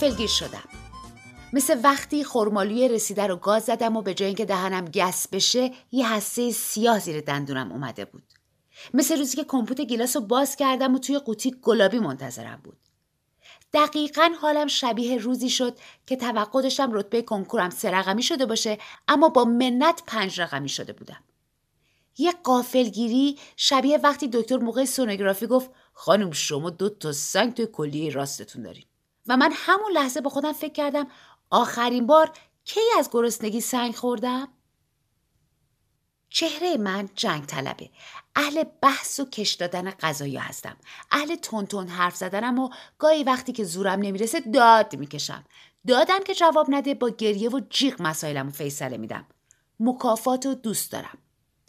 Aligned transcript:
دوست 0.00 0.12
قافلگیر 0.12 0.28
شدم. 0.28 0.68
مثل 1.52 1.80
وقتی 1.84 2.24
خرمالوی 2.24 2.88
رسیده 2.88 3.26
رو 3.26 3.36
گاز 3.36 3.64
زدم 3.64 3.96
و 3.96 4.02
به 4.02 4.14
جای 4.14 4.26
اینکه 4.26 4.44
دهنم 4.44 4.84
گس 4.84 5.28
بشه 5.28 5.70
یه 5.92 6.12
حسه 6.12 6.50
سیاه 6.50 6.98
زیر 6.98 7.20
دندونم 7.20 7.72
اومده 7.72 8.04
بود. 8.04 8.22
مثل 8.94 9.18
روزی 9.18 9.36
که 9.36 9.44
کمپوت 9.44 9.80
گیلاس 9.80 10.16
رو 10.16 10.22
باز 10.22 10.56
کردم 10.56 10.94
و 10.94 10.98
توی 10.98 11.18
قوطی 11.18 11.56
گلابی 11.62 11.98
منتظرم 11.98 12.60
بود. 12.64 12.76
دقیقا 13.72 14.30
حالم 14.40 14.66
شبیه 14.66 15.18
روزی 15.18 15.50
شد 15.50 15.78
که 16.06 16.16
توقع 16.16 16.62
داشتم 16.62 16.92
رتبه 16.92 17.22
کنکورم 17.22 17.70
سه 17.70 17.90
رقمی 17.90 18.22
شده 18.22 18.46
باشه 18.46 18.78
اما 19.08 19.28
با 19.28 19.44
منت 19.44 20.02
پنج 20.06 20.40
رقمی 20.40 20.68
شده 20.68 20.92
بودم. 20.92 21.24
یه 22.18 22.32
قافلگیری 22.32 23.38
شبیه 23.56 23.98
وقتی 23.98 24.28
دکتر 24.28 24.56
موقع 24.56 24.84
سونوگرافی 24.84 25.46
گفت 25.46 25.70
خانم 25.92 26.30
شما 26.30 26.70
دو 26.70 26.88
تا 26.88 27.12
سنگ 27.12 27.54
توی 27.54 27.66
کلیه 27.66 28.12
راستتون 28.12 28.62
دارین. 28.62 28.84
و 29.30 29.36
من 29.36 29.52
همون 29.54 29.92
لحظه 29.92 30.20
با 30.20 30.30
خودم 30.30 30.52
فکر 30.52 30.72
کردم 30.72 31.06
آخرین 31.50 32.06
بار 32.06 32.32
کی 32.64 32.80
از 32.98 33.10
گرسنگی 33.12 33.60
سنگ 33.60 33.94
خوردم؟ 33.94 34.48
چهره 36.28 36.76
من 36.76 37.08
جنگ 37.14 37.46
طلبه. 37.46 37.90
اهل 38.36 38.64
بحث 38.82 39.20
و 39.20 39.24
کش 39.24 39.54
دادن 39.54 39.90
غذایی 39.90 40.36
هستم. 40.36 40.76
اهل 41.10 41.34
تون 41.34 41.88
حرف 41.88 42.16
زدنم 42.16 42.58
و 42.58 42.70
گاهی 42.98 43.24
وقتی 43.24 43.52
که 43.52 43.64
زورم 43.64 43.98
نمی‌رسه 43.98 44.40
داد 44.40 44.96
می‌کشم. 44.96 45.44
دادم 45.86 46.24
که 46.24 46.34
جواب 46.34 46.66
نده 46.70 46.94
با 46.94 47.08
گریه 47.08 47.50
و 47.50 47.60
جیغ 47.70 48.02
مسائلم 48.02 48.48
و 48.48 48.50
فیصله 48.50 48.96
میدم. 48.96 49.26
مکافات 49.80 50.46
و 50.46 50.54
دوست 50.54 50.92
دارم. 50.92 51.18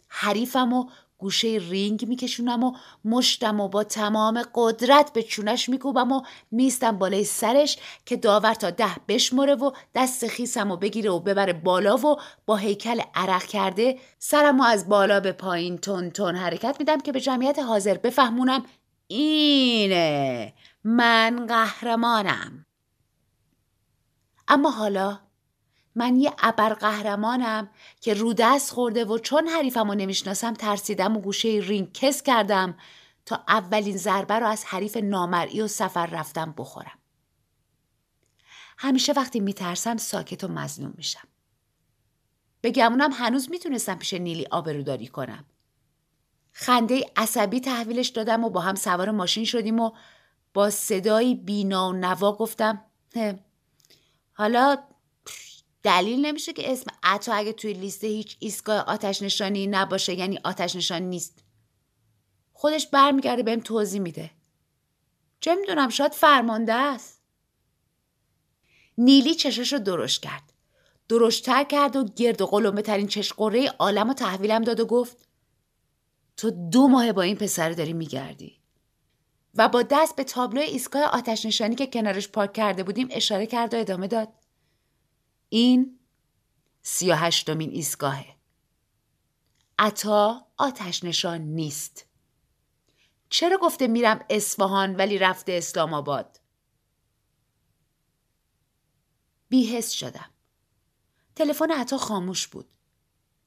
حریفم 0.08 0.72
و 0.72 0.90
گوشه 1.22 1.58
رینگ 1.70 2.08
میکشونم 2.08 2.64
و 2.64 2.72
مشتم 3.04 3.60
و 3.60 3.68
با 3.68 3.84
تمام 3.84 4.42
قدرت 4.54 5.12
به 5.12 5.22
چونش 5.22 5.68
میکوبم 5.68 6.12
و 6.12 6.22
میستم 6.50 6.98
بالای 6.98 7.24
سرش 7.24 7.78
که 8.06 8.16
داور 8.16 8.54
تا 8.54 8.70
ده 8.70 8.96
بشمره 9.08 9.54
و 9.54 9.70
دست 9.94 10.26
خیسم 10.26 10.70
و 10.70 10.76
بگیره 10.76 11.10
و 11.10 11.20
ببره 11.20 11.52
بالا 11.52 11.96
و 11.96 12.16
با 12.46 12.56
هیکل 12.56 13.00
عرق 13.14 13.44
کرده 13.44 13.98
سرم 14.18 14.60
و 14.60 14.62
از 14.62 14.88
بالا 14.88 15.20
به 15.20 15.32
پایین 15.32 15.78
تون 15.78 16.10
تون 16.10 16.36
حرکت 16.36 16.76
میدم 16.78 17.00
که 17.00 17.12
به 17.12 17.20
جمعیت 17.20 17.58
حاضر 17.58 17.98
بفهمونم 17.98 18.64
اینه. 19.06 20.52
من 20.84 21.46
قهرمانم. 21.48 22.66
اما 24.48 24.70
حالا 24.70 25.18
من 25.94 26.16
یه 26.16 26.32
ابرقهرمانم 26.38 27.70
که 28.00 28.14
رو 28.14 28.32
دست 28.32 28.72
خورده 28.72 29.04
و 29.04 29.18
چون 29.18 29.46
حریفم 29.48 29.88
رو 29.88 29.94
نمی‌شناسم 29.94 30.54
ترسیدم 30.54 31.16
و 31.16 31.20
گوشه 31.20 31.48
رینگ 31.48 31.92
کس 31.92 32.22
کردم 32.22 32.74
تا 33.26 33.44
اولین 33.48 33.96
ضربه 33.96 34.34
رو 34.34 34.46
از 34.46 34.64
حریف 34.64 34.96
نامرئی 34.96 35.60
و 35.60 35.68
سفر 35.68 36.06
رفتم 36.06 36.54
بخورم. 36.56 36.98
همیشه 38.78 39.12
وقتی 39.12 39.40
میترسم 39.40 39.96
ساکت 39.96 40.44
و 40.44 40.48
مظلوم 40.48 40.94
میشم. 40.96 41.28
به 42.60 42.70
گمونم 42.70 43.10
هنوز 43.12 43.50
می‌تونستم 43.50 43.94
پیش 43.94 44.14
نیلی 44.14 44.46
آبروداری 44.50 45.06
کنم. 45.06 45.44
خنده 46.52 47.04
عصبی 47.16 47.60
تحویلش 47.60 48.08
دادم 48.08 48.44
و 48.44 48.50
با 48.50 48.60
هم 48.60 48.74
سوار 48.74 49.10
ماشین 49.10 49.44
شدیم 49.44 49.80
و 49.80 49.92
با 50.54 50.70
صدایی 50.70 51.34
بینا 51.34 51.88
و 51.88 51.92
نوا 51.92 52.32
گفتم 52.32 52.84
حالا 54.32 54.78
دلیل 55.82 56.26
نمیشه 56.26 56.52
که 56.52 56.72
اسم 56.72 56.90
عطا 57.02 57.32
اگه 57.32 57.52
توی 57.52 57.72
لیست 57.72 58.04
هیچ 58.04 58.36
ایستگاه 58.40 58.78
آتش 58.78 59.22
نشانی 59.22 59.66
نباشه 59.66 60.14
یعنی 60.14 60.38
آتش 60.44 60.76
نشان 60.76 61.02
نیست. 61.02 61.44
خودش 62.52 62.86
برمیگرده 62.86 63.42
بهم 63.42 63.60
توضیح 63.60 64.00
میده. 64.00 64.30
چه 65.40 65.54
می‌دونم 65.54 65.88
شاید 65.88 66.12
فرمانده 66.12 66.72
است. 66.72 67.22
نیلی 68.98 69.34
چشش 69.34 69.72
رو 69.72 69.78
درشت 69.78 70.22
کرد. 70.22 70.52
درشتتر 71.08 71.64
کرد 71.64 71.96
و 71.96 72.04
گرد 72.04 72.40
و 72.40 72.46
قلمه 72.46 72.82
ترین 72.82 73.06
چشقره 73.06 73.68
عالم 73.68 74.10
و 74.10 74.14
تحویلم 74.14 74.62
داد 74.62 74.80
و 74.80 74.86
گفت 74.86 75.28
تو 76.36 76.50
دو 76.50 76.88
ماه 76.88 77.12
با 77.12 77.22
این 77.22 77.36
پسر 77.36 77.70
داری 77.70 77.92
میگردی. 77.92 78.60
و 79.54 79.68
با 79.68 79.82
دست 79.82 80.16
به 80.16 80.24
تابلو 80.24 80.60
ایستگاه 80.60 81.02
آتش 81.02 81.46
نشانی 81.46 81.74
که 81.74 81.86
کنارش 81.86 82.28
پارک 82.28 82.52
کرده 82.52 82.82
بودیم 82.82 83.08
اشاره 83.10 83.46
کرد 83.46 83.74
و 83.74 83.78
ادامه 83.78 84.06
داد. 84.06 84.28
این 85.52 85.98
سی 86.82 87.10
و 87.10 87.14
هشتمین 87.14 87.70
ایستگاهه. 87.70 88.36
عطا 89.78 90.46
آتش 90.56 91.04
نشان 91.04 91.40
نیست. 91.40 92.06
چرا 93.28 93.58
گفته 93.58 93.86
میرم 93.86 94.24
اصفهان 94.30 94.96
ولی 94.96 95.18
رفته 95.18 95.52
اسلام 95.52 95.94
آباد؟ 95.94 96.40
بیهست 99.48 99.92
شدم. 99.92 100.30
تلفن 101.36 101.70
عطا 101.70 101.98
خاموش 101.98 102.46
بود. 102.46 102.68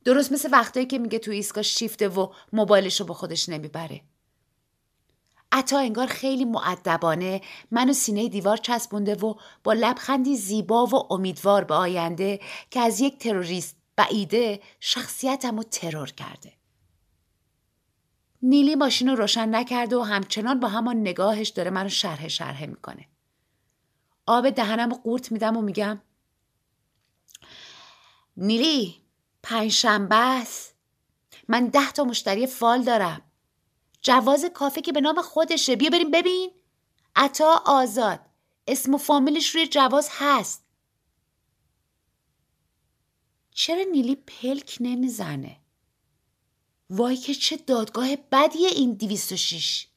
درست 0.03 0.31
مثل 0.31 0.49
وقتایی 0.51 0.85
که 0.85 0.97
میگه 0.97 1.19
تو 1.19 1.31
ایستگاه 1.31 1.63
شیفته 1.63 2.09
و 2.09 2.33
موبایلش 2.53 2.99
رو 2.99 3.05
با 3.05 3.13
خودش 3.13 3.49
نمی‌بره. 3.49 4.01
عطا 5.51 5.79
انگار 5.79 6.07
خیلی 6.07 6.45
معدبانه 6.45 7.41
منو 7.71 7.93
سینه 7.93 8.29
دیوار 8.29 8.57
چسبونده 8.57 9.15
و 9.15 9.33
با 9.63 9.73
لبخندی 9.73 10.35
زیبا 10.35 10.85
و 10.85 11.13
امیدوار 11.13 11.63
به 11.63 11.73
آینده 11.73 12.39
که 12.71 12.79
از 12.79 12.99
یک 12.99 13.17
تروریست 13.17 13.77
بعیده 13.95 14.59
شخصیتم 14.79 15.57
رو 15.57 15.63
ترور 15.63 16.11
کرده. 16.11 16.53
نیلی 18.41 18.75
ماشین 18.75 19.09
رو 19.09 19.15
روشن 19.15 19.55
نکرده 19.55 19.97
و 19.97 20.01
همچنان 20.01 20.59
با 20.59 20.67
همان 20.67 20.97
نگاهش 21.01 21.49
داره 21.49 21.71
منو 21.71 21.89
شرح 21.89 22.27
شرحه 22.27 22.65
می‌کنه. 22.65 23.07
آب 24.27 24.49
دهنم 24.49 24.89
رو 24.89 24.95
قورت 24.95 25.31
میدم 25.31 25.57
و 25.57 25.61
میگم 25.61 26.01
نیلی 28.37 29.01
پنجشنبه 29.43 30.15
است 30.15 30.75
من 31.47 31.67
ده 31.67 31.91
تا 31.91 32.03
مشتری 32.03 32.47
فال 32.47 32.83
دارم 32.83 33.21
جواز 34.05 34.45
کافه 34.45 34.81
که 34.81 34.91
به 34.91 35.01
نام 35.01 35.21
خودشه. 35.21 35.75
بیا 35.75 35.89
بریم 35.89 36.11
ببین. 36.11 36.51
عطا 37.15 37.63
آزاد. 37.65 38.19
اسم 38.67 38.93
و 38.93 38.97
فامیلش 38.97 39.55
روی 39.55 39.67
جواز 39.67 40.09
هست. 40.11 40.63
چرا 43.51 43.83
نیلی 43.91 44.15
پلک 44.15 44.77
نمی‌زنه؟ 44.79 45.57
وای 46.89 47.17
که 47.17 47.33
چه 47.33 47.57
دادگاه 47.57 48.15
بدیه 48.15 48.69
این 48.69 48.93
206 48.93 49.87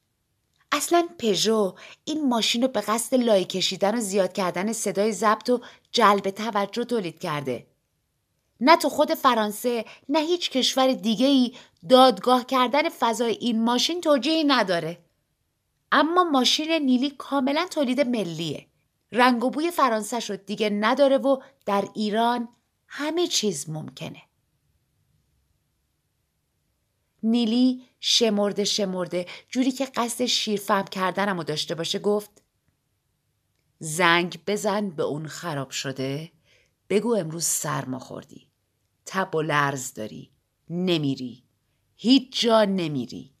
اصلا 0.71 1.09
پژو 1.19 1.75
این 2.05 2.29
ماشین 2.29 2.61
رو 2.61 2.67
به 2.67 2.81
قصد 2.81 3.15
لای 3.15 3.45
کشیدن 3.45 3.97
و 3.97 4.01
زیاد 4.01 4.33
کردن 4.33 4.73
صدای 4.73 5.11
ضبط 5.11 5.49
و 5.49 5.61
جلب 5.91 6.29
توجه 6.29 6.83
تولید 6.83 7.19
کرده. 7.19 7.67
نه 8.61 8.75
تو 8.77 8.89
خود 8.89 9.13
فرانسه 9.13 9.85
نه 10.09 10.19
هیچ 10.19 10.49
کشور 10.49 10.93
دیگه 10.93 11.25
ای 11.25 11.55
دادگاه 11.89 12.45
کردن 12.45 12.89
فضای 12.89 13.31
این 13.31 13.63
ماشین 13.63 14.01
توجیهی 14.01 14.43
نداره. 14.43 15.05
اما 15.91 16.23
ماشین 16.23 16.71
نیلی 16.71 17.09
کاملا 17.09 17.67
تولید 17.71 18.01
ملیه. 18.01 18.67
رنگ 19.11 19.43
و 19.43 19.49
بوی 19.49 19.71
فرانسه 19.71 20.19
شد 20.19 20.45
دیگه 20.45 20.69
نداره 20.69 21.17
و 21.17 21.41
در 21.65 21.85
ایران 21.95 22.49
همه 22.87 23.27
چیز 23.27 23.69
ممکنه. 23.69 24.21
نیلی 27.23 27.83
شمرده 27.99 28.63
شمرده 28.63 29.25
جوری 29.49 29.71
که 29.71 29.85
قصد 29.85 30.25
شیرفهم 30.25 30.85
کردنم 30.85 31.37
رو 31.37 31.43
داشته 31.43 31.75
باشه 31.75 31.99
گفت 31.99 32.43
زنگ 33.79 34.39
بزن 34.47 34.89
به 34.89 35.03
اون 35.03 35.27
خراب 35.27 35.69
شده 35.69 36.31
بگو 36.89 37.15
امروز 37.15 37.45
سرما 37.45 37.99
خوردی 37.99 38.47
تب 39.05 39.35
و 39.35 39.41
لرز 39.41 39.93
داری 39.93 40.31
نمیری. 40.69 41.48
هیچ 42.01 42.41
جا 42.41 42.63
نمیری. 42.65 43.33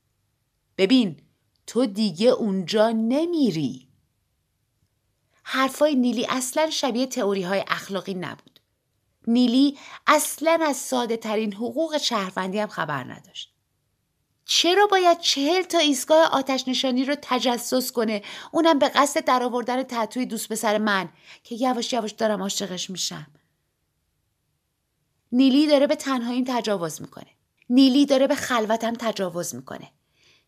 ببین 0.77 1.21
تو 1.67 1.85
دیگه 1.85 2.29
اونجا 2.29 2.91
نمیری. 2.91 3.89
حرفای 5.43 5.95
نیلی 5.95 6.25
اصلا 6.29 6.69
شبیه 6.69 7.07
تئوری 7.07 7.43
های 7.43 7.63
اخلاقی 7.67 8.13
نبود. 8.13 8.59
نیلی 9.27 9.77
اصلا 10.07 10.59
از 10.61 10.77
ساده 10.77 11.17
ترین 11.17 11.53
حقوق 11.53 11.97
شهروندی 11.97 12.59
هم 12.59 12.67
خبر 12.67 13.03
نداشت. 13.03 13.53
چرا 14.45 14.87
باید 14.87 15.19
چهل 15.19 15.61
تا 15.61 15.77
ایستگاه 15.77 16.25
آتش 16.25 16.67
نشانی 16.67 17.05
رو 17.05 17.15
تجسس 17.21 17.91
کنه؟ 17.91 18.23
اونم 18.51 18.79
به 18.79 18.89
قصد 18.89 19.25
درآوردن 19.25 19.83
تتوی 19.83 20.25
دوست 20.25 20.49
پسر 20.49 20.77
من 20.77 21.09
که 21.43 21.55
یواش 21.55 21.93
یواش 21.93 22.11
دارم 22.11 22.41
عاشقش 22.41 22.89
میشم. 22.89 23.27
نیلی 25.31 25.67
داره 25.67 25.87
به 25.87 25.95
تنهاییم 25.95 26.45
تجاوز 26.47 27.01
می‌کنه. 27.01 27.38
نیلی 27.69 28.05
داره 28.05 28.27
به 28.27 28.35
خلوتم 28.35 28.93
تجاوز 28.93 29.55
می‌کنه. 29.55 29.91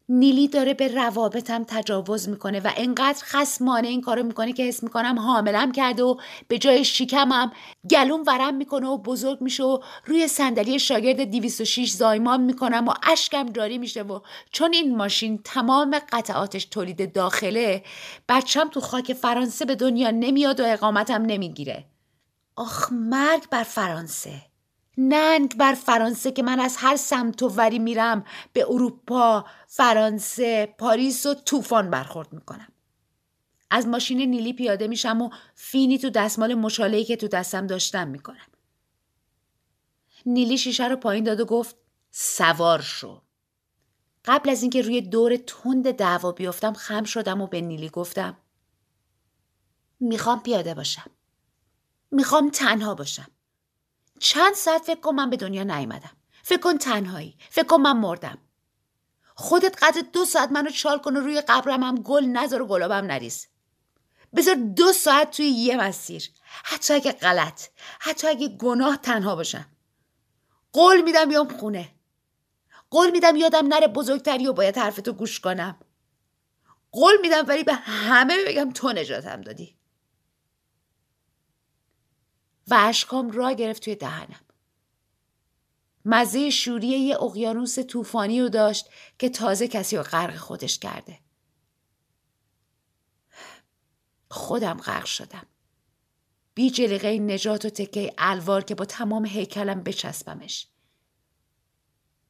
نیلی 0.10 0.48
داره 0.48 0.74
به 0.74 0.88
روابطم 0.88 1.64
تجاوز 1.68 2.30
می‌کنه 2.30 2.60
و 2.60 2.72
انقدر 2.78 3.24
خسمانه 3.24 3.88
این 3.88 4.02
کارو 4.02 4.24
می‌کنه 4.24 4.54
که 4.54 4.64
حس 4.64 4.84
می‌کنم 4.84 5.20
حاملم 5.20 5.72
کرده 5.72 6.04
و 6.04 6.16
به 6.48 6.58
جای 6.58 6.86
شیکمم 6.86 7.52
گلوم 7.90 8.24
ورم 8.28 8.56
می‌کنه 8.56 8.88
و 8.88 8.98
بزرگ 8.98 9.42
میشه 9.42 9.64
و 9.64 9.80
روی 10.06 10.28
صندلی 10.28 10.80
شاگرد 10.80 11.22
206 11.22 11.92
زایمان 11.92 12.42
می‌کنم 12.42 12.88
و 12.88 12.94
اشکم 13.04 13.50
جاری 13.50 13.78
میشه 13.78 14.02
و 14.02 14.20
چون 14.52 14.74
این 14.74 14.96
ماشین 14.96 15.40
تمام 15.44 16.00
قطعاتش 16.12 16.66
تولید 16.66 17.14
داخله 17.14 17.84
بچم 18.30 18.70
تو 18.70 18.82
خاک 18.82 19.14
فرانسه 19.14 19.66
به 19.66 19.76
دنیا 19.76 20.12
نمیاد 20.12 20.60
و 20.60 20.64
اقامتم 20.66 21.22
نمی‌گیره. 21.22 21.86
آخ 22.56 22.92
مرگ 22.92 23.50
بر 23.50 23.64
فرانسه. 23.64 24.51
ننگ 24.98 25.58
بر 25.58 25.74
فرانسه 25.74 26.32
که 26.32 26.44
من 26.44 26.60
از 26.60 26.76
هر 26.80 26.96
سمت 26.96 27.44
و 27.44 27.48
وری 27.48 27.80
میرم 27.80 28.26
به 28.54 28.66
اروپا، 28.70 29.46
فرانسه، 29.68 30.76
پاریس 30.78 31.26
و 31.26 31.34
طوفان 31.34 31.90
برخورد 31.90 32.34
می‌کنم. 32.34 32.68
از 33.70 33.88
ماشین 33.88 34.22
نیلی 34.22 34.54
پیاده 34.54 34.88
میشم 34.88 35.22
و 35.22 35.30
فینی 35.56 35.98
تو 35.98 36.10
دستمال 36.10 36.54
مشالهی 36.54 37.04
که 37.04 37.16
تو 37.16 37.28
دستم 37.28 37.68
داشتم 37.68 38.08
می‌کنم. 38.08 38.48
نیلی 40.26 40.58
شیشه 40.58 40.88
رو 40.88 40.96
پایین 40.96 41.24
داد 41.24 41.40
و 41.40 41.46
گفت 41.46 41.76
سوار 42.12 42.82
شو. 42.82 43.22
قبل 44.26 44.50
از 44.50 44.62
اینکه 44.62 44.82
روی 44.82 45.02
دور 45.02 45.38
تند 45.38 45.92
دعوا 45.92 46.32
بیفتم 46.32 46.74
خم 46.74 47.04
شدم 47.04 47.42
و 47.42 47.48
به 47.48 47.62
نیلی 47.62 47.90
گفتم 47.90 48.38
می‌خوام 50.00 50.44
پیاده 50.44 50.74
باشم. 50.74 51.12
می‌خوام 52.12 52.50
تنها 52.50 52.96
باشم. 52.96 53.28
چند 54.22 54.54
ساعت 54.54 54.82
فکر 54.82 55.00
کن 55.00 55.16
من 55.16 55.30
به 55.30 55.38
دنیا 55.38 55.64
نیومدم. 55.64 56.12
فکر 56.44 56.60
کن 56.60 56.78
تنهایی. 56.78 57.38
فکر 57.50 57.66
کن 57.66 57.82
من 57.82 57.98
مردم. 57.98 58.38
خودت 59.36 59.84
قدر 59.84 60.02
دو 60.14 60.26
ساعت 60.26 60.52
منو 60.52 60.70
چال 60.70 61.00
کن 61.00 61.18
و 61.18 61.20
روی 61.20 61.42
قبرم 61.42 61.84
هم 61.84 61.96
گل 61.96 62.24
نذار 62.26 62.62
و 62.62 62.68
گلابم 62.68 63.06
نریز. 63.06 63.48
بذار 64.36 64.56
دو 64.56 64.94
ساعت 64.94 65.32
توی 65.32 65.46
یه 65.46 65.78
مسیر. 65.78 66.30
حتی 66.64 66.94
اگه 66.94 67.12
غلط. 67.12 67.68
حتی 68.00 68.28
اگه 68.28 68.48
گناه 68.48 68.98
تنها 68.98 69.36
باشم. 69.36 69.66
قول 70.74 71.02
میدم 71.02 71.26
بیام 71.26 71.58
خونه. 71.58 71.92
قول 72.90 73.12
میدم 73.12 73.36
یادم 73.36 73.68
نره 73.68 73.88
بزرگتری 73.88 74.48
و 74.48 74.54
باید 74.54 74.78
حرفتو 74.78 75.14
گوش 75.14 75.40
کنم. 75.40 75.80
قول 76.92 77.14
میدم 77.22 77.46
ولی 77.48 77.64
به 77.64 77.74
همه 77.74 78.38
بگم 78.48 78.72
تو 78.72 78.92
نجاتم 78.92 79.42
دادی. 79.42 79.81
و 82.72 82.76
اشکام 82.80 83.32
را 83.32 83.52
گرفت 83.52 83.84
توی 83.84 83.96
دهنم. 83.96 84.40
مزه 86.06 86.50
شوری 86.50 86.88
یه 86.88 87.24
اقیانوس 87.24 87.80
طوفانی 87.80 88.42
رو 88.42 88.50
داشت 88.50 88.90
که 89.20 89.30
تازه 89.30 89.68
کسی 89.68 89.98
رو 89.98 90.04
غرق 90.04 90.36
خودش 90.36 90.80
کرده. 90.80 91.20
خودم 94.30 94.78
غرق 94.78 95.06
شدم. 95.06 95.46
بی 96.54 96.70
جلیقه 96.70 97.20
نجات 97.20 97.66
و 97.66 97.70
تکه 97.70 98.14
الوار 98.18 98.64
که 98.64 98.76
با 98.76 98.86
تمام 98.86 99.26
هیکلم 99.26 99.84
بچسبمش. 99.84 100.68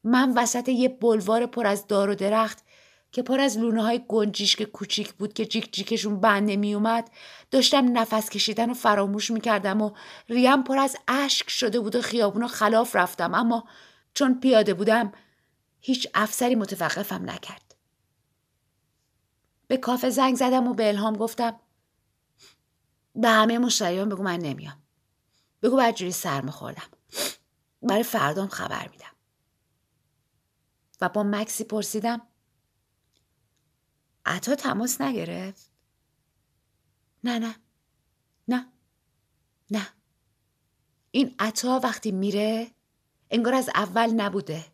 من 0.03 0.33
وسط 0.37 0.69
یه 0.69 0.89
بلوار 0.89 1.45
پر 1.45 1.67
از 1.67 1.87
دار 1.87 2.09
و 2.09 2.15
درخت 2.15 2.63
که 3.11 3.21
پر 3.21 3.39
از 3.39 3.57
لونه 3.57 3.81
های 3.81 4.05
گنجیشک 4.07 4.63
کوچیک 4.63 5.13
بود 5.13 5.33
که 5.33 5.45
جیک 5.45 5.73
جیکشون 5.73 6.19
بند 6.19 6.51
نمی 6.51 6.73
اومد 6.73 7.11
داشتم 7.51 7.97
نفس 7.97 8.29
کشیدن 8.29 8.69
و 8.69 8.73
فراموش 8.73 9.31
می‌کردم 9.31 9.81
و 9.81 9.91
ریم 10.29 10.63
پر 10.63 10.77
از 10.77 10.97
اشک 11.07 11.49
شده 11.49 11.79
بود 11.79 11.95
و 11.95 12.01
خیابون 12.01 12.47
خلاف 12.47 12.95
رفتم. 12.95 13.33
اما 13.33 13.67
چون 14.13 14.39
پیاده 14.39 14.73
بودم 14.73 15.11
هیچ 15.81 16.07
افسری 16.13 16.55
متوقفم 16.55 17.29
نکرد. 17.29 17.75
به 19.67 19.77
کافه 19.77 20.09
زنگ 20.09 20.35
زدم 20.35 20.67
و 20.67 20.73
به 20.73 20.87
الهام 20.87 21.17
گفتم 21.17 21.59
به 23.15 23.29
همه 23.29 23.57
مشتریان 23.57 24.09
بگو 24.09 24.23
من 24.23 24.39
نمیام. 24.39 24.77
بگو 25.61 25.77
بدجوری 25.77 26.11
سرما 26.11 26.51
خوردم 26.51 26.87
برای 27.81 28.03
فردام 28.03 28.47
خبر 28.47 28.87
میدم. 28.87 29.05
و 31.01 31.09
با 31.09 31.23
مکسی 31.23 31.63
پرسیدم 31.63 32.21
عطا 34.31 34.55
تماس 34.55 35.01
نگرفت؟ 35.01 35.71
نه 37.23 37.39
نه. 37.39 37.55
نه. 38.47 38.67
نه. 39.71 39.87
این 41.11 41.35
عطا 41.39 41.79
وقتی 41.79 42.11
میره 42.11 42.67
انگار 43.31 43.53
از 43.53 43.69
اول 43.75 44.11
نبوده. 44.11 44.65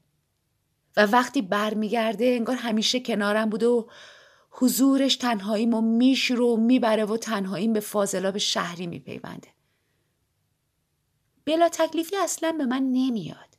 و 0.98 1.06
وقتی 1.06 1.42
برمیگرده 1.42 2.26
انگار 2.26 2.56
همیشه 2.56 3.00
کنارم 3.00 3.50
بوده 3.50 3.68
و 3.68 3.90
حضورش 4.52 5.16
تنهاییم 5.16 5.74
و 5.74 5.82
میشوره 5.82 6.42
و 6.42 6.58
می‌بره 6.58 7.06
و 7.06 7.18
تنهاییم 7.18 7.74
به 7.74 7.80
فاضلاب 7.80 8.38
شهری 8.38 8.88
میپیونده. 8.88 9.48
بلا 11.46 11.70
تکلیفی 11.70 12.18
اصلا 12.18 12.52
به 12.52 12.66
من 12.66 12.84
نمیاد. 12.92 13.58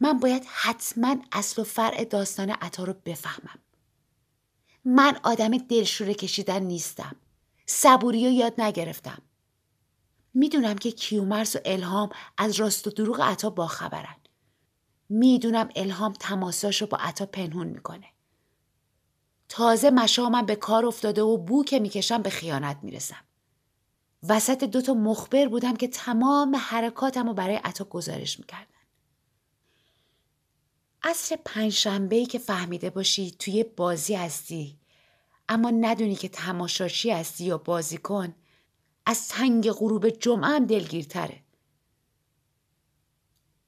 من 0.00 0.18
باید 0.18 0.42
حتما 0.46 1.16
اصل 1.32 1.62
و 1.62 1.64
فرع 1.64 2.04
داستان 2.04 2.50
عطا 2.50 2.84
رو 2.84 2.94
بفهمم. 3.04 3.61
من 4.84 5.16
آدم 5.22 5.58
دلشوره 5.58 6.14
کشیدن 6.14 6.62
نیستم. 6.62 7.16
صبوری 7.66 8.26
رو 8.26 8.32
یاد 8.32 8.60
نگرفتم. 8.60 9.22
می‌دونم 10.34 10.78
که 10.78 10.90
کیومرس 10.90 11.56
و 11.56 11.58
الهام 11.64 12.10
از 12.38 12.60
راست 12.60 12.86
و 12.86 12.90
دروغ 12.90 13.20
عطا 13.20 13.50
باخبرن 13.50 14.16
می‌دونم 15.08 15.68
الهام 15.76 16.12
تماساشو 16.12 16.86
با 16.86 16.98
عطا 17.00 17.26
پنهون 17.26 17.66
می‌کنه. 17.66 18.06
تازه 19.48 19.90
مشامم 19.90 20.46
به 20.46 20.56
کار 20.56 20.86
افتاده 20.86 21.22
و 21.22 21.36
بو 21.36 21.64
که 21.64 21.78
می‌کشم 21.78 22.22
به 22.22 22.30
خیانت 22.30 22.78
می‌رسم. 22.82 23.24
وسط 24.28 24.64
دوتا 24.64 24.94
مخبر 24.94 25.48
بودم 25.48 25.76
که 25.76 25.88
تمام 25.88 26.56
حرکاتم 26.56 27.26
رو 27.26 27.34
برای 27.34 27.56
عطا 27.56 27.84
گزارش 27.84 28.38
می‌کردن 28.38 28.71
عصر 31.04 31.38
پنجشنبه 31.44 32.26
که 32.26 32.38
فهمیده 32.38 32.90
باشی 32.90 33.30
توی 33.30 33.64
بازی 33.64 34.14
هستی. 34.14 34.78
اما 35.48 35.70
ندونی 35.70 36.16
که 36.16 36.28
تماشاچی 36.28 37.10
هستی 37.10 37.44
یا 37.44 37.58
بازی 37.58 37.98
کن 37.98 38.34
از 39.06 39.28
تنگ 39.28 39.70
غروب 39.70 40.08
جمعه 40.08 40.50
هم 40.50 40.66
دلگیرتره. 40.66 41.42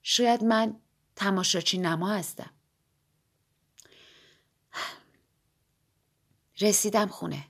شاید 0.02 0.44
من 0.44 0.80
تماشاچی 1.16 1.78
نما 1.78 2.08
هستم. 2.08 2.50
رسیدم 6.60 7.06
خونه. 7.06 7.48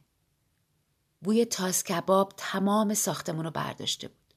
بوی 1.23 1.45
تاس 1.45 1.85
کباب 1.85 2.33
تمام 2.37 2.95
ساختمون 2.95 3.45
رو 3.45 3.51
برداشته 3.51 4.09
بود. 4.09 4.35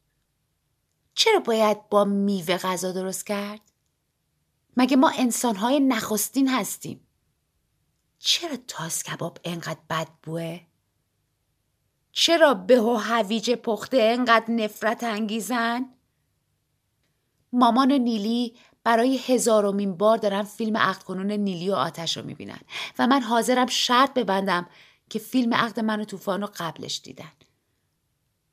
چرا 1.13 1.39
باید 1.39 1.89
با 1.89 2.06
میوه 2.06 2.58
غذا 2.58 2.92
درست 2.92 3.25
کرد؟ 3.25 3.62
مگه 4.77 4.98
ما 4.98 5.12
انسانهای 5.17 5.79
نخستین 5.79 6.48
هستیم 6.50 7.07
چرا 8.19 8.57
تاس 8.67 9.03
کباب 9.03 9.38
انقدر 9.43 9.79
بد 9.89 10.07
بوه؟ 10.24 10.60
چرا 12.12 12.53
به 12.53 12.81
و 12.81 12.96
هویج 12.96 13.51
پخته 13.51 13.98
انقدر 14.01 14.51
نفرت 14.51 15.03
انگیزن؟ 15.03 15.86
مامان 17.53 17.91
و 17.91 17.98
نیلی 17.98 18.55
برای 18.84 19.17
هزارمین 19.17 19.98
بار 19.98 20.17
دارن 20.17 20.43
فیلم 20.43 20.77
عقد 20.77 21.03
کنون 21.03 21.31
نیلی 21.31 21.69
و 21.69 21.74
آتش 21.74 22.17
رو 22.17 22.25
می‌بینن 22.25 22.60
و 23.00 23.07
من 23.07 23.22
حاضرم 23.22 23.67
شرط 23.67 24.13
ببندم 24.13 24.69
که 25.10 25.19
فیلم 25.19 25.53
عقد 25.53 25.79
من 25.79 26.01
و 26.01 26.05
طوفان 26.05 26.41
رو 26.41 26.50
قبلش 26.55 27.01
دیدن. 27.03 27.31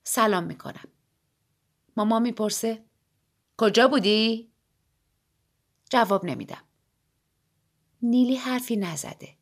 سلام 0.05 0.45
می‌کنم. 0.45 0.89
ماما 1.97 2.19
می‌پرسه 2.19 2.85
کجا 3.57 3.89
بودی؟ 3.89 4.54
جواب 5.91 6.25
نمیدم. 6.25 6.63
نیلی 8.03 8.37
حرفی 8.37 8.77
نزده. 8.77 9.37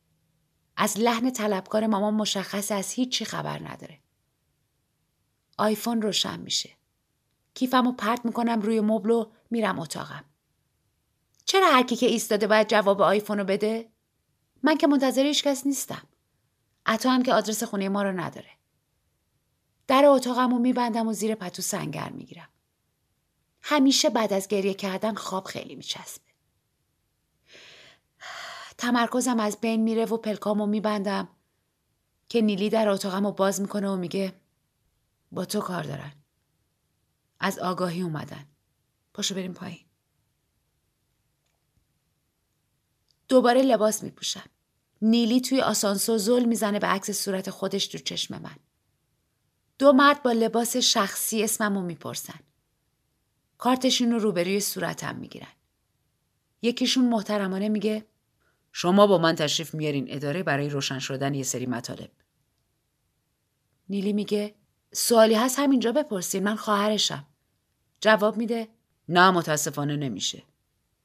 از 0.77 0.99
لحن 0.99 1.31
طلبکار 1.31 1.87
مامان 1.87 2.15
مشخص 2.15 2.73
از 2.73 2.93
هیچی 2.93 3.25
خبر 3.25 3.69
نداره. 3.69 4.01
آیفون 5.59 6.03
روشن 6.03 6.41
میشه. 6.41 6.71
کیفم 7.55 7.85
رو 7.85 7.93
پرت 7.93 8.25
می‌کنم 8.25 8.61
روی 8.61 8.81
مبل 8.81 9.11
و 9.11 9.31
میرم 9.51 9.79
اتاقم. 9.79 10.25
چرا 11.45 11.67
هر 11.67 11.83
کی 11.83 11.97
که 11.97 12.07
ایستاده 12.07 12.47
باید 12.47 12.69
جواب 12.69 13.03
آیفون 13.03 13.39
رو 13.39 13.45
بده؟ 13.45 13.91
من 14.63 14.77
که 14.77 14.87
منتظر 14.87 15.23
هیچ 15.23 15.45
کس 15.45 15.67
نیستم. 15.67 16.03
عطا 16.87 17.11
هم 17.11 17.23
که 17.23 17.35
آدرس 17.35 17.63
خونه 17.63 17.89
ما 17.89 18.03
رو 18.03 18.21
نداره. 18.21 18.51
در 19.87 20.05
اتاقم 20.05 20.51
رو 20.51 20.59
میبندم 20.59 21.09
و 21.09 21.13
زیر 21.13 21.35
پتو 21.35 21.63
سنگر 21.63 22.11
می‌گیرم. 22.11 22.49
همیشه 23.63 24.11
بعد 24.11 24.33
از 24.33 24.49
گریه 24.49 24.75
کردن 24.75 25.15
خواب 25.15 25.45
خیلی 25.45 25.75
میچسبه. 25.75 26.32
تمرکزم 28.83 29.41
از 29.41 29.61
بین 29.61 29.83
میره 29.83 30.05
و 30.05 30.17
پلکامو 30.17 30.67
میبندم. 30.67 31.29
که 32.29 32.41
نیلی 32.41 32.71
در 32.71 32.89
اتاقم 32.89 33.27
رو 33.27 33.33
باز 33.33 33.61
می‌کنه 33.61 33.89
و 33.89 33.97
میگه 33.97 34.33
با 35.33 35.45
تو 35.45 35.61
کار 35.61 35.83
دارن. 35.83 36.12
از 37.41 37.59
آگاهی 37.59 38.03
اومدن. 38.03 38.47
پاشو 39.15 39.35
بریم 39.35 39.53
پایین. 39.53 39.85
دوباره 43.29 43.62
لباس 43.62 44.03
میپوشم. 44.03 44.51
نیلی 45.03 45.41
توی 45.41 45.61
آسانسور 45.61 46.19
زل 46.19 46.45
می‌زنه 46.45 46.79
به 46.79 46.87
عکس 46.87 47.11
صورت 47.11 47.51
خودش 47.51 47.87
تو 47.87 47.99
چشم 47.99 48.43
من. 48.43 48.57
دو 49.79 49.93
مرد 49.93 50.23
با 50.23 50.33
لباس 50.33 50.77
شخصی 50.77 51.43
اسممو 51.43 51.83
می‌پرسن. 51.83 52.41
کارتشون 53.59 54.11
رو 54.12 54.19
روبروی 54.19 54.61
صورتم 54.61 55.17
می‌گیرن. 55.17 55.53
یکیشون 56.62 57.09
محترمانه 57.09 57.69
میگه 57.69 58.12
شما 58.73 59.07
با 59.07 59.19
من 59.19 59.35
تشریف 59.35 59.75
میارین. 59.75 60.07
اداره 60.09 60.43
برای 60.43 60.69
روشن 60.69 60.99
شدن 60.99 61.35
یه 61.35 61.43
سری 61.43 61.67
مطالب. 61.67 62.11
نیلی 63.88 64.12
میگه 64.12 64.55
سوالی 64.93 65.35
هست 65.35 65.59
همینجا 65.59 65.93
بپرسین. 65.93 66.45
من 66.45 66.57
خواهرشم. 66.57 67.26
جواب 68.00 68.37
میده 68.37 68.69
نه 69.09 69.31
متاسفانه 69.31 69.97
نمیشه. 69.97 70.43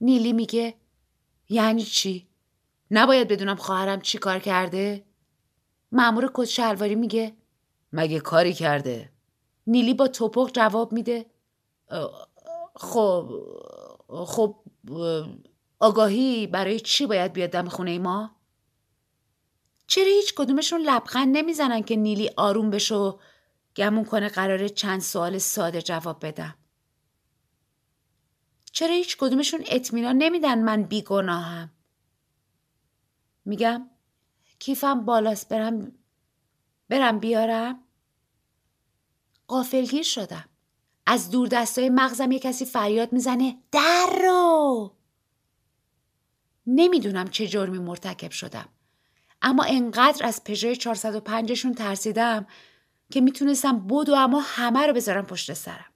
نیلی 0.02 0.34
میگه 0.34 0.74
یعنی 1.50 1.84
چی؟ 1.84 2.28
نباید 2.92 3.28
بدونم 3.28 3.56
خواهرم 3.56 4.02
چی 4.02 4.18
کار 4.18 4.40
کرده؟ 4.40 5.06
مامور 5.92 6.32
کت 6.34 6.46
شلواری 6.46 6.96
میگه 6.96 7.34
مگه 7.94 8.20
کاری 8.20 8.54
کرده؟ 8.54 9.12
نیلی 9.68 9.94
با 9.94 10.08
توپق 10.08 10.52
جواب 10.54 10.94
میده 10.94 11.26
خب 12.76 13.32
خب 14.10 14.56
آگاهی 15.80 16.48
برای 16.48 16.80
چی 16.80 17.06
باید 17.06 17.34
بیاد 17.34 17.50
دم 17.50 17.70
خونه 17.70 18.00
ما؟ 18.00 18.36
چرا 19.88 20.06
هیچ 20.06 20.34
کدومشون 20.34 20.82
لبخند 20.82 21.38
نمی‌زنن 21.38 21.84
که 21.84 21.96
نیلی 21.96 22.30
آروم 22.38 22.70
بشه 22.70 22.96
و 22.96 23.18
گمون 23.76 24.06
کنه 24.06 24.30
قراره 24.30 24.70
چند 24.70 25.02
سوال 25.02 25.38
ساده 25.38 25.82
جواب 25.82 26.26
بدم؟ 26.26 26.56
چرا 28.72 28.94
هیچ 28.94 29.18
کدومشون 29.18 29.64
اطمینان 29.68 30.18
نمیدن 30.18 30.64
من 30.64 30.84
بیگناهم؟ 30.84 31.72
میگم 33.46 33.90
کیفم 34.60 35.06
بالاست 35.06 35.50
برم 35.50 35.92
برم 36.90 37.20
بیارم؟ 37.20 37.84
قافلگیر 39.48 40.04
شدم. 40.04 40.46
از 41.06 41.32
دور 41.32 41.48
دستای 41.48 41.90
مغزم 41.90 42.32
یه 42.32 42.40
کسی 42.40 42.66
فریاد 42.66 43.14
می‌زنه 43.14 43.58
در 43.72 44.10
رو 44.24 44.97
نمی‌دونم 46.68 47.28
چه 47.28 47.48
جرمی 47.48 47.80
مرتکب 47.80 48.32
شدم. 48.32 48.70
اما 49.42 49.64
انقدر 49.64 50.26
از 50.26 50.44
پژوی 50.44 50.76
405شون 50.76 51.76
ترسیدم 51.78 52.48
که 53.12 53.22
می‌تونستم 53.22 53.80
بود 53.80 54.10
و 54.10 54.14
اما 54.14 54.42
همه 54.46 54.88
رو 54.88 54.94
بذارم 54.94 55.26
پشت 55.26 55.54
سرم. 55.54 55.92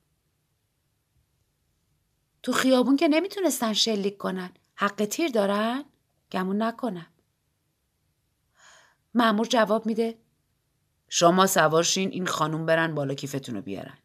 تو 2.44 2.52
خیابون 2.52 2.96
که 2.96 3.08
نمی‌تونستن 3.08 3.74
شلیک 3.74 4.18
کنن. 4.18 4.50
حق 4.76 5.06
تیر 5.06 5.32
دارن؟ 5.32 5.86
گمون 6.32 6.62
نکنم. 6.62 7.08
معمور 9.14 9.48
جواب 9.48 9.86
میده. 9.86 10.18
شما 11.10 11.48
سوارشین 11.48 12.10
این 12.12 12.26
خانوم 12.26 12.66
برن 12.66 12.96
بالا 12.96 13.14
کیفتون 13.14 13.56
رو 13.56 13.62
بیارن. 13.62 13.98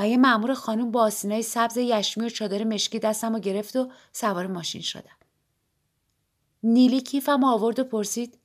و 0.00 0.08
یه 0.08 0.16
معمور 0.16 0.54
خانوم 0.54 0.90
با 0.90 1.02
آسینای 1.02 1.42
سبز 1.42 1.76
یشمی 1.76 2.26
و 2.26 2.28
چادر 2.28 2.64
مشکی 2.64 2.98
دستم 2.98 3.32
رو 3.32 3.40
گرفت 3.40 3.76
و 3.76 3.90
سوار 4.12 4.46
ماشین 4.46 4.80
شدم. 4.80 5.16
نیلی 6.62 7.00
کیفم 7.00 7.44
آورد 7.44 7.78
و 7.78 7.84
پرسید 7.84 8.38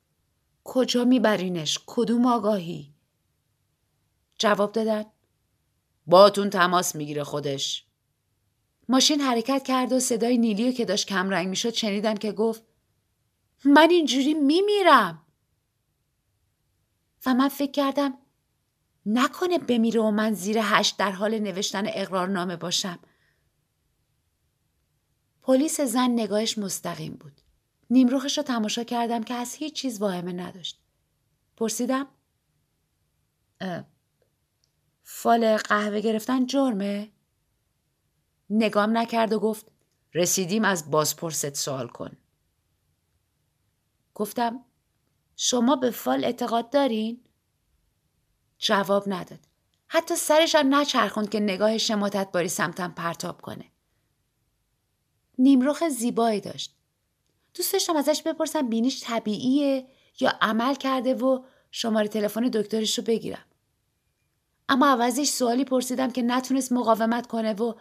کجا 0.64 1.04
میبرینش؟ 1.04 1.78
کدوم 1.86 2.26
آگاهی؟ 2.26 2.94
جواب 4.38 4.72
دادن 4.72 5.04
باتون 6.06 6.50
تماس 6.50 6.96
می‌گیره 6.96 7.24
خودش. 7.24 7.86
ماشین 8.88 9.20
حرکت 9.20 9.62
کرد 9.64 9.92
و 9.92 10.00
صدای 10.00 10.38
نیلی 10.38 10.72
که 10.72 10.84
داشت 10.84 11.06
کم 11.06 11.30
رنگ 11.30 11.48
می‌شد 11.48 11.72
شنیدم 11.74 12.14
که 12.14 12.32
گفت 12.32 12.62
من 13.64 13.90
اینجوری 13.90 14.34
میمیرم. 14.34 15.22
و 17.26 17.34
من 17.34 17.48
فکر 17.48 17.70
کردم 17.72 18.18
نکنه 19.06 19.58
بمیره 19.58 20.00
و 20.00 20.10
من 20.10 20.34
زیر 20.34 20.58
هشت 20.62 20.96
در 20.96 21.10
حال 21.10 21.38
نوشتن 21.38 21.84
اقرارنامه 21.86 22.56
باشم. 22.56 22.98
پلیس 25.42 25.80
زن 25.80 26.10
نگاهش 26.10 26.58
مستقیم 26.58 27.14
بود. 27.14 27.40
نیمروخش 27.90 28.38
رو 28.38 28.44
تماشا 28.44 28.84
کردم 28.84 29.22
که 29.22 29.34
از 29.34 29.54
هیچ 29.54 29.74
چیز 29.74 30.00
واهمه 30.00 30.32
نداشت. 30.32 30.80
پرسیدم 31.56 32.06
فال 35.02 35.56
قهوه 35.56 36.00
گرفتن 36.00 36.46
جرمه؟ 36.46 37.12
نگام 38.50 38.98
نکرد 38.98 39.32
و 39.32 39.40
گفت 39.40 39.72
رسیدیم 40.14 40.64
از 40.64 40.90
بازپرست 40.90 41.54
سوال 41.54 41.88
کن. 41.88 42.16
گفتم 44.14 44.64
شما 45.36 45.76
به 45.76 45.90
فال 45.90 46.24
اعتقاد 46.24 46.70
دارین؟ 46.70 47.25
جواب 48.58 49.04
نداد. 49.06 49.40
حتی 49.88 50.16
سرش 50.16 50.54
هم 50.54 50.74
نچرخوند 50.74 51.30
که 51.30 51.40
نگاه 51.40 51.78
شماتت 51.78 52.32
باری 52.32 52.48
سمتم 52.48 52.92
پرتاب 52.96 53.40
کنه. 53.40 53.64
نیمروخ 55.38 55.88
زیبایی 55.88 56.40
داشت. 56.40 56.74
دوست 57.54 57.72
داشتم 57.72 57.96
ازش 57.96 58.22
بپرسم 58.22 58.68
بینیش 58.68 59.04
طبیعیه 59.04 59.86
یا 60.20 60.32
عمل 60.40 60.74
کرده 60.74 61.14
و 61.14 61.44
شماره 61.70 62.08
تلفن 62.08 62.42
دکترش 62.42 62.98
رو 62.98 63.04
بگیرم. 63.04 63.44
اما 64.68 64.86
عوضش 64.86 65.28
سوالی 65.28 65.64
پرسیدم 65.64 66.10
که 66.10 66.22
نتونست 66.22 66.72
مقاومت 66.72 67.26
کنه 67.26 67.52
و 67.52 67.74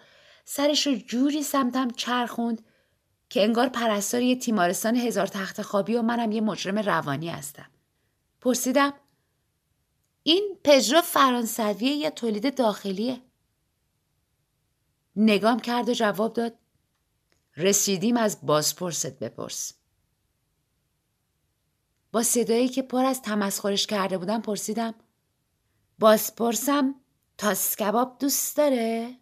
سرش 0.45 0.87
رو 0.87 0.95
جوری 0.95 1.43
سمتم 1.43 1.89
چرخوند 1.89 2.65
که 3.29 3.43
انگار 3.43 3.69
پرستار 3.69 4.21
یه 4.21 4.35
تیمارستان 4.35 4.95
هزار 4.95 5.27
تخت 5.27 5.61
خوابی 5.61 5.95
و 5.95 6.01
منم 6.01 6.31
یه 6.31 6.41
مجرم 6.41 6.77
روانی 6.77 7.29
هستم. 7.29 7.69
پرسیدم 8.41 8.93
این 10.27 10.57
پژرو 10.63 11.01
فرانسویه 11.01 11.95
یا 11.95 12.09
تولید 12.09 12.57
داخلیه 12.57 13.21
نگام 15.15 15.59
کرد 15.59 15.89
و 15.89 15.93
جواب 15.93 16.33
داد 16.33 16.53
رسیدیم 17.57 18.17
از 18.17 18.45
بازپرست 18.45 19.19
بپرس 19.19 19.73
با 22.11 22.23
صدایی 22.23 22.69
که 22.69 22.81
پر 22.81 23.05
از 23.05 23.21
تمسخرش 23.21 23.87
کرده 23.87 24.17
بودم 24.17 24.41
پرسیدم 24.41 24.93
بازپرسم 25.99 26.95
تاس 27.37 27.75
کباب 27.75 28.17
دوست 28.19 28.57
داره؟ 28.57 29.15